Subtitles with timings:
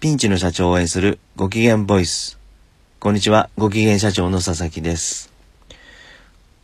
[0.00, 2.38] ピンチの社長を応援するご機嫌ボイス。
[3.00, 5.32] こんにちは、ご機嫌社長の佐々木です。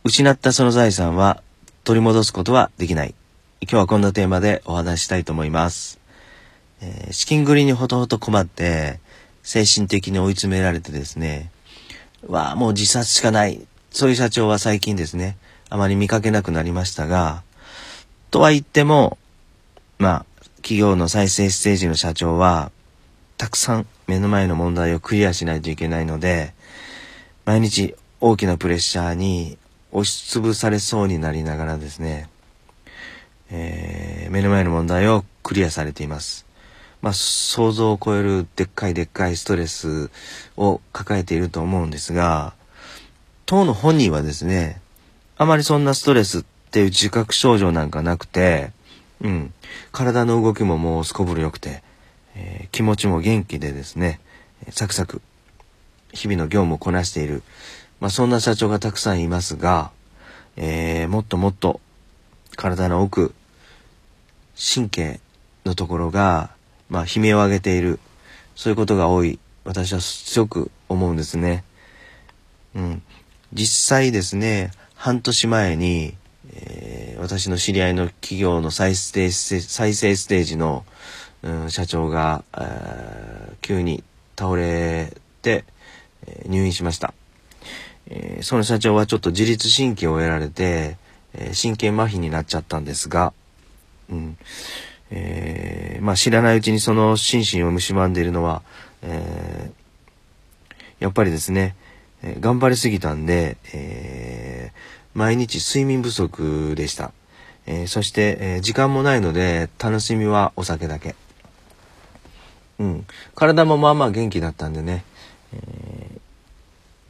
[0.05, 1.43] 失ったその財産は
[1.83, 3.13] 取り戻すことはできない。
[3.61, 5.99] 今日はこんなテーマでお話したいと思います。
[6.79, 9.01] えー資金繰りにほとほと困って、
[9.43, 11.51] 精神的に追い詰められてですね、
[12.25, 13.67] わあ、もう自殺しかない。
[13.91, 15.35] そういう社長は最近ですね、
[15.69, 17.43] あまり見かけなくなりましたが、
[18.31, 19.17] とは言っても、
[19.99, 20.25] まあ、
[20.61, 22.71] 企業の再生ステージの社長は、
[23.37, 26.53] たくさん目の前の問題をクリアしないといけないので、
[27.45, 29.57] 毎日大きなプレッシャーに
[29.91, 32.29] 押しつぶされそうになりながらですね、
[33.49, 36.45] えー目の前の問題をクリアされています。
[37.01, 40.09] まあ、想像を超えるでっかいでっかいストレス
[40.57, 42.53] を抱えていると思うんですが、
[43.45, 44.81] 当の本人はですね、
[45.37, 48.71] あまりそんなストレスっていう自覚症状なんかなくて、
[49.21, 49.53] うん、
[49.91, 51.83] 体の動きももうすこぶる良くて、
[52.35, 54.19] えー気持ちも元気でですね、
[54.69, 55.21] サクサク、
[56.11, 57.41] 日々の業務をこなしている、
[57.99, 59.91] まあ、そんな社長がたくさんいますが、
[60.57, 61.79] えーもっともっと
[62.55, 63.33] 体の奥、
[64.57, 65.19] 神経
[65.65, 66.51] のところが、
[66.89, 67.99] まあ、悲鳴を上げている、
[68.55, 71.63] そういうことが多い、私は強く思うんですね。
[72.75, 73.01] うん。
[73.53, 76.15] 実際ですね、半年前に、
[76.53, 80.85] えー私の知り合いの企業の再生再生ステージの、
[81.45, 84.03] うん社長が、えー急に
[84.37, 85.63] 倒れて、
[86.27, 87.13] えー入院しました。
[88.07, 90.97] えーその社長はちょっと自律神経を得られて、
[91.33, 93.31] え神経麻痺になっちゃったんですが、
[94.09, 94.37] うん。
[95.11, 98.61] えーまあ知らないうちにその心身を蝕んでいるのは、
[99.03, 99.85] えー
[100.99, 101.75] やっぱりですね、
[102.23, 107.11] え頑張りすぎたんで、えー毎日睡眠不足でした。
[107.67, 111.15] えーそして、えー時間もないので、楽しみはお酒だけ。
[112.79, 113.07] うん。
[113.35, 115.03] 体もまあまあ元気だったんでね、
[115.53, 116.15] えー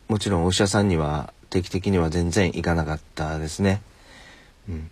[0.08, 3.82] もちろんお医者さんには定期的には全然行かなかったですね。
[4.70, 4.92] うん。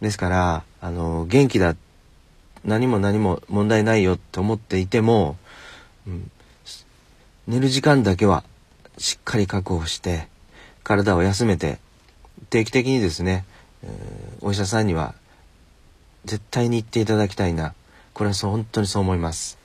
[0.00, 1.76] ですから、あの、元気だ、
[2.64, 5.36] 何も何も問題ないよって思っていても、
[6.06, 6.30] うん、
[7.46, 8.42] 寝る時間だけは
[8.96, 10.28] しっかり確保して、
[10.82, 11.78] 体を休めて、
[12.48, 13.44] 定期的にですね、
[13.82, 15.14] えーお医者さんには
[16.24, 17.74] 絶対に行っていただきたいな。
[18.14, 19.59] これはそう、本当にそう思います。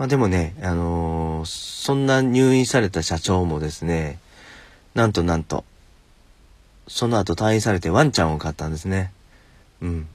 [0.00, 4.18] まあでもね、あのーそんな入院された社長もですね、
[4.94, 5.62] なんとなんと、
[6.88, 9.12] その後退院されてワンちゃんを飼ったんですね。
[9.82, 10.08] うん。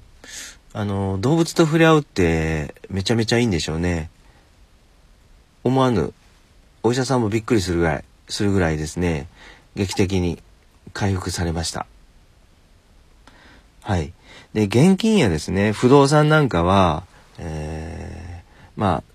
[0.73, 4.09] あのー動物と触れ合うってめちゃめちゃいいんでしょうね。
[5.63, 6.13] 思わぬ、
[6.81, 9.27] お医者さんもびっくりするぐらい、するぐらいですね、
[9.75, 10.41] 劇的に
[10.93, 11.85] 回復されました。
[13.83, 14.13] はい。
[14.55, 17.03] で、現金やですね、不動産なんかは、
[17.37, 19.14] えー、まあ、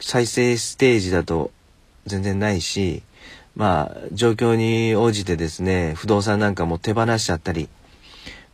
[0.00, 1.50] 再生ステージだと
[2.06, 3.02] 全然ないし、
[3.56, 7.68] まあ、状況に応じてですね、不動産なんかも手放しちゃったり、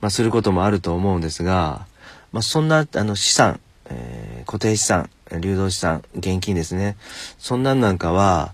[0.00, 1.87] まあ、することもあると思うんですが、
[2.33, 5.09] まあ、そんな、あの、資産、えー固定資産、
[5.41, 6.97] 流動資産、現金ですね。
[7.38, 8.53] そんなんなんかは、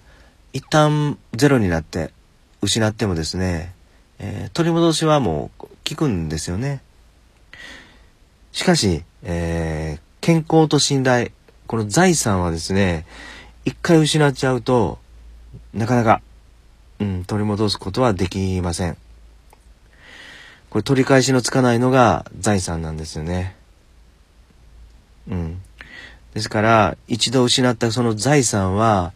[0.53, 2.12] 一旦ゼロになって、
[2.62, 3.75] 失ってもですね、
[4.21, 6.81] えー取り戻しはもう効くんですよね。
[8.53, 11.31] しかし、えー健康と信頼、
[11.70, 13.06] この財産はですね、
[13.64, 14.98] 一回失っちゃうと、
[15.72, 16.20] なかなか、
[16.98, 18.97] うん、取り戻すことはできません。
[20.69, 23.54] これ取り返しのつかないのが財産なんですよね。
[25.28, 25.62] うん。
[26.34, 29.12] ですから、一度失ったその財産は、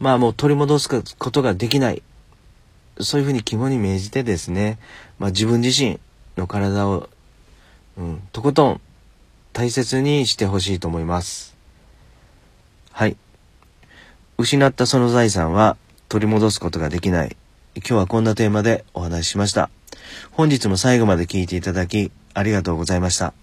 [0.00, 2.02] まあもう取り戻すことができない。
[3.00, 4.78] そういうふうに肝に銘じてですね、
[5.18, 6.00] まあ自分自身
[6.38, 7.10] の体を、
[7.98, 8.80] うん、とことん
[9.52, 11.57] 大切にしてほしいと思います。
[12.98, 13.16] はい。
[14.38, 15.76] 失ったその財産は
[16.08, 17.36] 取り戻すことができない。
[17.76, 19.70] 今日はこんなテーマでお話ししました。
[20.32, 23.34] 本日も最後まで聴いていただきありがとうございました。